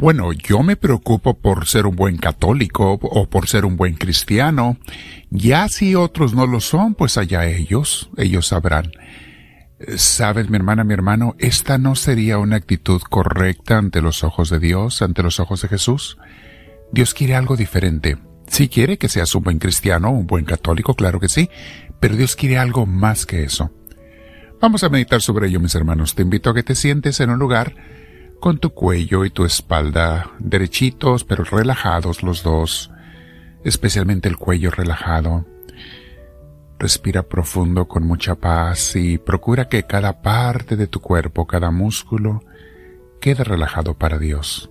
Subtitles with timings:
[0.00, 4.78] Bueno, yo me preocupo por ser un buen católico o por ser un buen cristiano.
[5.28, 8.92] Ya si otros no lo son, pues allá ellos, ellos sabrán.
[9.96, 14.58] Sabes, mi hermana, mi hermano, esta no sería una actitud correcta ante los ojos de
[14.58, 16.16] Dios, ante los ojos de Jesús.
[16.90, 18.16] Dios quiere algo diferente.
[18.46, 21.50] Si quiere que seas un buen cristiano, un buen católico, claro que sí,
[22.00, 23.70] pero Dios quiere algo más que eso.
[24.62, 26.14] Vamos a meditar sobre ello, mis hermanos.
[26.14, 27.99] Te invito a que te sientes en un lugar
[28.40, 32.90] con tu cuello y tu espalda derechitos pero relajados los dos,
[33.64, 35.44] especialmente el cuello relajado.
[36.78, 42.42] Respira profundo con mucha paz y procura que cada parte de tu cuerpo, cada músculo,
[43.20, 44.70] quede relajado para Dios.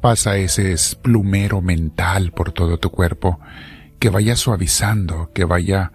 [0.00, 3.38] Pasa ese plumero mental por todo tu cuerpo,
[4.00, 5.92] que vaya suavizando, que vaya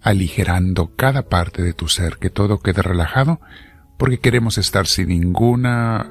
[0.00, 3.40] aligerando cada parte de tu ser, que todo quede relajado
[3.98, 6.08] porque queremos estar sin ninguna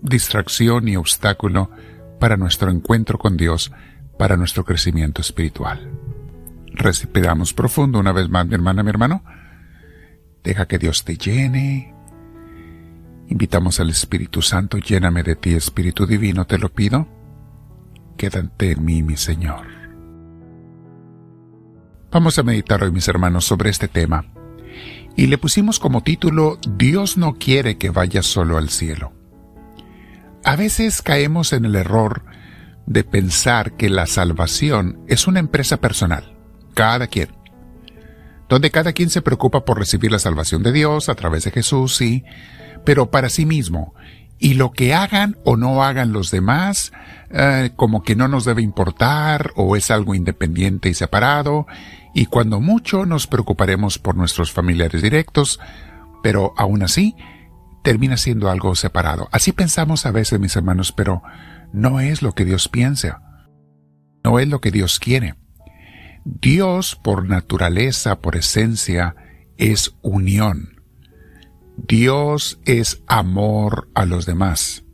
[0.00, 1.70] distracción ni obstáculo
[2.18, 3.70] para nuestro encuentro con Dios,
[4.18, 5.90] para nuestro crecimiento espiritual.
[6.72, 9.22] Respiramos profundo una vez más, mi hermana, mi hermano.
[10.42, 11.94] Deja que Dios te llene.
[13.28, 17.06] Invitamos al Espíritu Santo, lléname de ti, Espíritu Divino, te lo pido.
[18.16, 19.66] Quédate en mí, mi Señor.
[22.10, 24.24] Vamos a meditar hoy, mis hermanos, sobre este tema
[25.16, 29.12] y le pusimos como título Dios no quiere que vayas solo al cielo.
[30.44, 32.24] A veces caemos en el error
[32.86, 36.36] de pensar que la salvación es una empresa personal,
[36.74, 37.30] cada quien,
[38.48, 41.96] donde cada quien se preocupa por recibir la salvación de Dios a través de Jesús,
[41.96, 42.22] sí,
[42.84, 43.94] pero para sí mismo,
[44.38, 46.92] y lo que hagan o no hagan los demás,
[47.30, 51.66] eh, como que no nos debe importar o es algo independiente y separado,
[52.16, 55.60] y cuando mucho nos preocuparemos por nuestros familiares directos,
[56.22, 57.14] pero aún así
[57.84, 59.28] termina siendo algo separado.
[59.32, 61.22] Así pensamos a veces, mis hermanos, pero
[61.74, 63.20] no es lo que Dios piensa.
[64.24, 65.34] No es lo que Dios quiere.
[66.24, 69.14] Dios, por naturaleza, por esencia,
[69.58, 70.80] es unión.
[71.76, 74.86] Dios es amor a los demás.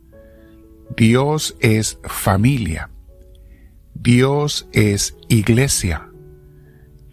[0.97, 2.89] Dios es familia.
[3.93, 6.09] Dios es iglesia.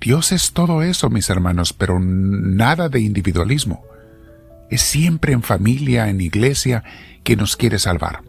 [0.01, 3.85] Dios es todo eso, mis hermanos, pero nada de individualismo.
[4.71, 6.85] Es siempre en familia, en iglesia,
[7.23, 8.23] que nos quiere salvar.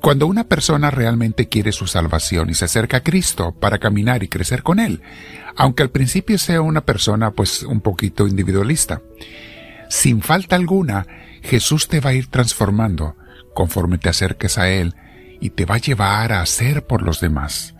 [0.00, 4.28] Cuando una persona realmente quiere su salvación y se acerca a Cristo para caminar y
[4.28, 5.02] crecer con Él,
[5.56, 9.02] aunque al principio sea una persona pues un poquito individualista,
[9.88, 11.06] sin falta alguna,
[11.42, 13.16] Jesús te va a ir transformando
[13.54, 14.94] conforme te acerques a Él
[15.40, 17.74] y te va a llevar a hacer por los demás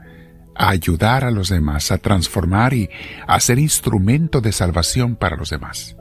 [0.59, 2.91] a ayudar a los demás, a transformar y
[3.27, 5.97] a ser instrumento de salvación para los demás.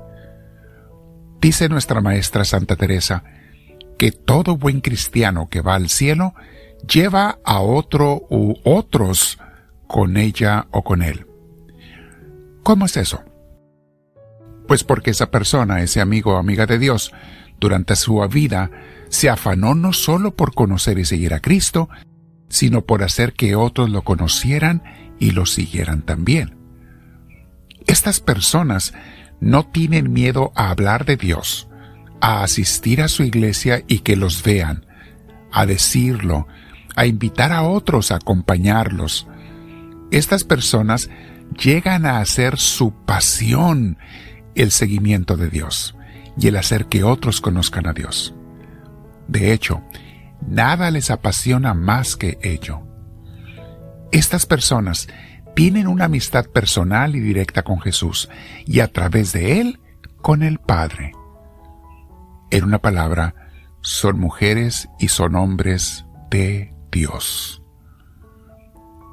[1.40, 3.23] Dice nuestra maestra Santa Teresa
[3.97, 6.34] que todo buen cristiano que va al cielo
[6.88, 9.38] lleva a otro u otros
[9.88, 11.28] con ella o con él.
[12.63, 13.23] ¿Cómo es eso?
[14.67, 17.13] Pues porque esa persona, ese amigo o amiga de Dios,
[17.59, 18.69] durante su vida,
[19.09, 21.90] se afanó no solo por conocer y seguir a Cristo,
[22.50, 24.84] sino por hacer que otros lo conocieran
[25.19, 26.58] y lo siguieran también.
[27.85, 28.94] Estas personas
[29.40, 31.68] no tienen miedo a hablar de Dios,
[32.22, 34.85] a asistir a su iglesia y que los vean,
[35.52, 36.47] a decirlo,
[36.96, 39.28] a invitar a otros a acompañarlos.
[40.12, 41.09] Estas personas
[41.58, 43.97] llegan a hacer su pasión
[44.56, 45.96] el seguimiento de Dios
[46.40, 48.34] y el hacer que otros conozcan a Dios.
[49.28, 49.81] De hecho,
[50.46, 52.81] Nada les apasiona más que ello.
[54.12, 55.08] Estas personas
[55.56, 58.30] tienen una amistad personal y directa con Jesús
[58.66, 59.80] y a través de Él
[60.22, 61.12] con el Padre.
[62.52, 63.36] En una palabra,
[63.81, 67.62] son mujeres y son hombres de Dios.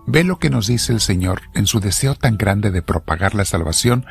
[0.07, 3.45] Ve lo que nos dice el Señor en su deseo tan grande de propagar la
[3.45, 4.05] salvación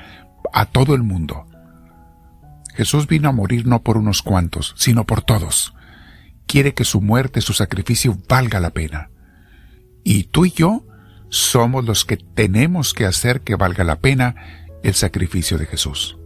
[0.52, 1.48] a todo el mundo.
[2.74, 5.74] Jesús vino a morir no por unos cuantos, sino por todos
[6.48, 9.10] quiere que su muerte, su sacrificio valga la pena.
[10.04, 10.86] Y tú y yo
[11.30, 14.36] somos los que tenemos que hacer que valga la pena
[14.84, 16.18] el sacrificio de Jesús.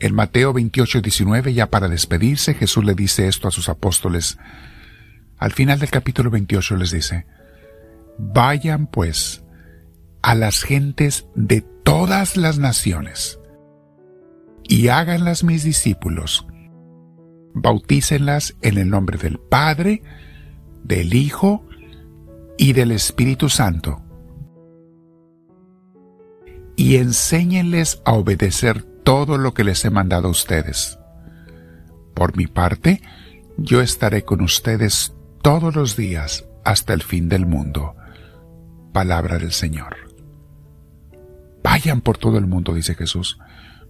[0.00, 4.38] En Mateo 28, 19, ya para despedirse, Jesús le dice esto a sus apóstoles.
[5.38, 7.26] Al final del capítulo 28 les dice,
[8.18, 9.42] Vayan pues
[10.22, 13.38] a las gentes de todas las naciones
[14.62, 16.46] y háganlas mis discípulos
[17.54, 20.02] bautícenlas en el nombre del Padre,
[20.82, 21.64] del Hijo
[22.58, 24.02] y del Espíritu Santo.
[26.76, 30.98] Y enséñenles a obedecer todo lo que les he mandado a ustedes.
[32.14, 33.00] Por mi parte,
[33.56, 37.94] yo estaré con ustedes todos los días hasta el fin del mundo.
[38.92, 39.96] Palabra del Señor.
[41.62, 43.38] Vayan por todo el mundo, dice Jesús.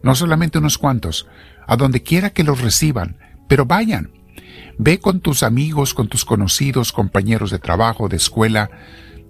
[0.02, 1.26] No solamente unos cuantos,
[1.66, 3.18] a donde quiera que los reciban,
[3.48, 4.12] pero vayan.
[4.78, 8.70] Ve con tus amigos, con tus conocidos, compañeros de trabajo, de escuela.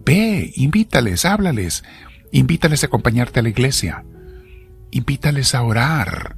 [0.05, 1.84] Ve, invítales, háblales.
[2.32, 4.05] Invítales a acompañarte a la iglesia.
[4.90, 6.37] Invítales a orar.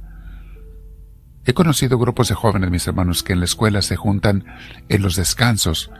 [1.45, 4.45] He conocido grupos de jóvenes, mis hermanos, que en la escuela se juntan
[4.89, 5.91] en los descansos.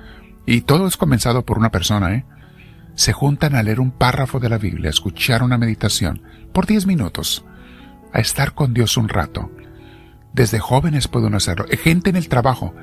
[0.45, 2.25] Y todo es comenzado por una persona, ¿eh?
[2.95, 6.85] Se juntan a leer un párrafo de la Biblia, a escuchar una meditación, por diez
[6.85, 7.45] minutos,
[8.11, 9.51] a estar con Dios un rato.
[10.37, 11.65] Desde jóvenes pueden hacerlo.
[11.81, 12.75] Gente en el trabajo.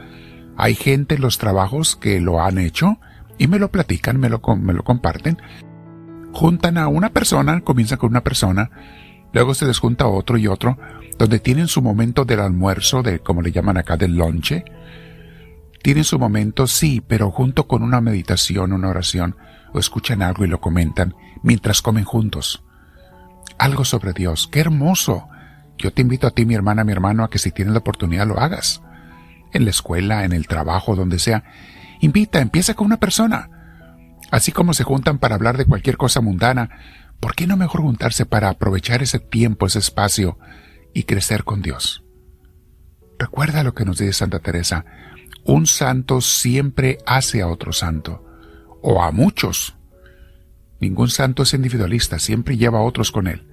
[0.56, 2.98] Hay gente en los trabajos que lo han hecho
[3.38, 5.38] y me lo platican, me lo, me lo comparten.
[6.32, 8.70] Juntan a una persona, comienzan con una persona,
[9.32, 10.78] luego se les junta otro y otro,
[11.16, 14.64] donde tienen su momento del almuerzo, de como le llaman acá, del lonche.
[15.80, 19.36] Tienen su momento, sí, pero junto con una meditación, una oración,
[19.72, 21.14] o escuchan algo y lo comentan
[21.44, 22.64] mientras comen juntos.
[23.58, 24.48] Algo sobre Dios.
[24.50, 25.28] ¡Qué hermoso!
[25.78, 28.26] Yo te invito a ti, mi hermana, mi hermano, a que si tienes la oportunidad
[28.26, 28.82] lo hagas.
[29.52, 31.44] En la escuela, en el trabajo, donde sea.
[32.00, 33.48] Invita, empieza con una persona.
[34.30, 36.70] Así como se juntan para hablar de cualquier cosa mundana,
[37.20, 40.38] ¿por qué no mejor juntarse para aprovechar ese tiempo, ese espacio
[40.94, 42.04] y crecer con Dios.
[43.18, 44.86] Recuerda lo que nos dice Santa Teresa,
[45.44, 48.24] un santo siempre hace a otro santo,
[48.80, 49.76] o a muchos.
[50.80, 53.46] Ningún santo es individualista, siempre lleva a otros con él.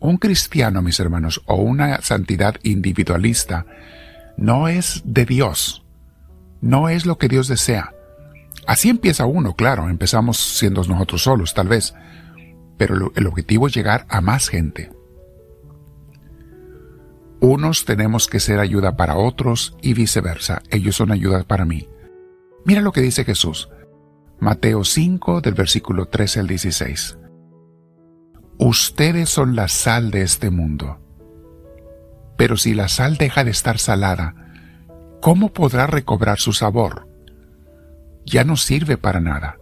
[0.00, 3.66] Un cristiano, mis hermanos, o una santidad individualista,
[4.36, 5.84] no es de Dios,
[6.62, 7.92] no es lo que Dios desea.
[8.66, 11.94] Así empieza uno, claro, empezamos siendo nosotros solos, tal vez,
[12.78, 14.90] pero el objetivo es llegar a más gente.
[17.40, 20.62] Unos tenemos que ser ayuda para otros y viceversa.
[20.70, 21.88] Ellos son ayuda para mí.
[22.66, 23.70] Mira lo que dice Jesús.
[24.38, 27.18] Mateo 5 del versículo 13 al 16.
[28.62, 30.98] Ustedes son la sal de este mundo.
[32.36, 34.34] Pero si la sal deja de estar salada,
[35.22, 37.08] ¿cómo podrá recobrar su sabor?
[38.26, 39.56] Ya no sirve para nada.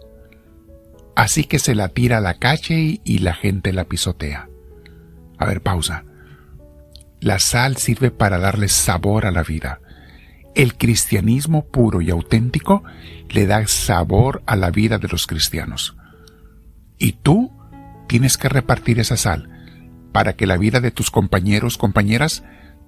[1.14, 4.48] Así que se la tira a la calle y la gente la pisotea.
[5.38, 6.04] A ver, pausa.
[7.20, 9.80] La sal sirve para darle sabor a la vida.
[10.56, 12.82] El cristianismo puro y auténtico
[13.28, 15.96] le da sabor a la vida de los cristianos.
[16.98, 17.57] Y tú
[18.08, 19.48] tienes que repartir esa sal
[20.12, 22.42] para que la vida de tus compañeros, compañeras,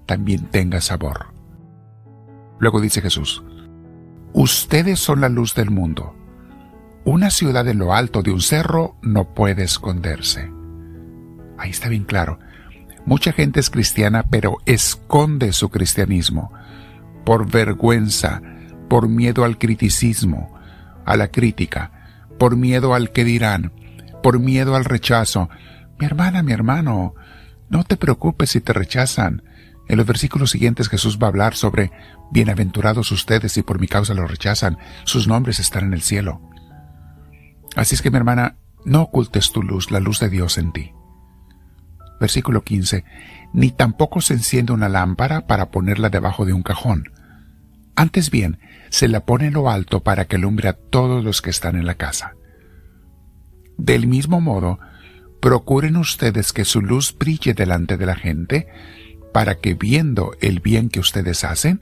[0.05, 1.33] también tenga sabor.
[2.59, 3.43] Luego dice Jesús,
[4.33, 6.15] Ustedes son la luz del mundo.
[7.03, 10.51] Una ciudad en lo alto de un cerro no puede esconderse.
[11.57, 12.39] Ahí está bien claro.
[13.05, 16.51] Mucha gente es cristiana pero esconde su cristianismo
[17.25, 18.41] por vergüenza,
[18.89, 20.53] por miedo al criticismo,
[21.05, 21.91] a la crítica,
[22.39, 23.73] por miedo al que dirán,
[24.21, 25.49] por miedo al rechazo.
[25.99, 27.15] Mi hermana, mi hermano,
[27.69, 29.43] no te preocupes si te rechazan.
[29.87, 31.91] En los versículos siguientes Jesús va a hablar sobre
[32.31, 36.41] bienaventurados ustedes si por mi causa lo rechazan, sus nombres están en el cielo.
[37.75, 40.93] Así es que mi hermana, no ocultes tu luz, la luz de Dios en ti.
[42.19, 43.03] Versículo 15.
[43.53, 47.11] Ni tampoco se enciende una lámpara para ponerla debajo de un cajón.
[47.95, 51.49] Antes bien, se la pone en lo alto para que alumbre a todos los que
[51.49, 52.35] están en la casa.
[53.77, 54.79] Del mismo modo,
[55.39, 58.67] procuren ustedes que su luz brille delante de la gente,
[59.33, 61.81] para que viendo el bien que ustedes hacen,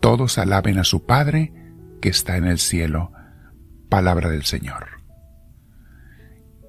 [0.00, 1.52] todos alaben a su Padre
[2.00, 3.12] que está en el cielo.
[3.88, 4.96] Palabra del Señor.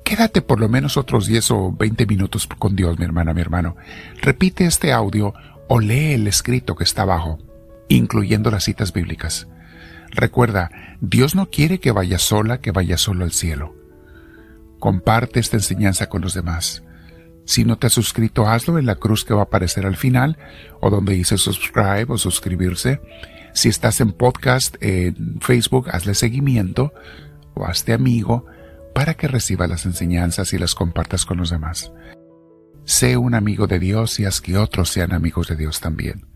[0.04, 3.76] Quédate por lo menos otros 10 o 20 minutos con Dios, mi hermana, mi hermano.
[4.22, 5.34] Repite este audio
[5.68, 7.40] o lee el escrito que está abajo,
[7.90, 9.48] incluyendo las citas bíblicas.
[10.12, 10.72] Recuerda,
[11.02, 13.76] Dios no quiere que vayas sola, que vayas solo al cielo.
[14.80, 16.84] Comparte esta enseñanza con los demás.
[17.46, 20.38] Si no te has suscrito, hazlo en la cruz que va a aparecer al final
[20.82, 23.00] o donde dice subscribe o suscribirse.
[23.54, 26.94] Si estás en podcast en Facebook, hazle seguimiento
[27.54, 28.46] o hazte amigo
[28.94, 31.92] para que reciba las enseñanzas y las compartas con los demás.
[32.84, 36.28] Sé un amigo de Dios y haz que otros sean amigos de Dios también.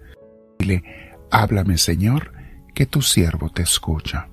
[0.57, 0.83] Dile,
[1.29, 2.33] háblame Señor,
[2.73, 4.30] que tu siervo te escucha.